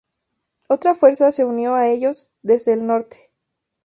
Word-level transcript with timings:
Otra 0.67 0.95
fuerza 0.95 1.31
se 1.31 1.45
unió 1.45 1.75
a 1.75 1.87
ellos 1.87 2.31
desde 2.41 2.73
el 2.73 2.87
norte. 2.87 3.29